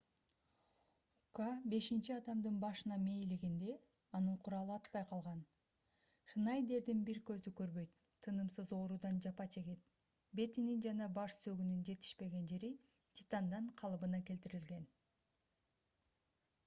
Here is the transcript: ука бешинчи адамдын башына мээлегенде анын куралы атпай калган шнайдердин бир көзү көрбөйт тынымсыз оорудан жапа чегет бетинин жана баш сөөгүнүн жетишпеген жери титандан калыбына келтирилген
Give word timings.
ука 1.25 1.47
бешинчи 1.71 2.11
адамдын 2.13 2.55
башына 2.63 2.95
мээлегенде 3.01 3.73
анын 4.19 4.37
куралы 4.47 4.71
атпай 4.75 5.03
калган 5.11 5.43
шнайдердин 6.31 7.03
бир 7.09 7.19
көзү 7.29 7.53
көрбөйт 7.61 7.93
тынымсыз 8.27 8.71
оорудан 8.79 9.19
жапа 9.27 9.47
чегет 9.57 9.83
бетинин 10.41 10.81
жана 10.87 11.09
баш 11.19 11.35
сөөгүнүн 11.43 11.83
жетишпеген 11.91 12.47
жери 12.55 12.71
титандан 13.21 13.69
калыбына 13.83 14.23
келтирилген 14.31 14.89